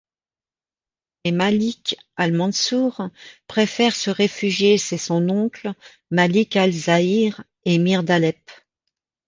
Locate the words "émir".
7.65-8.01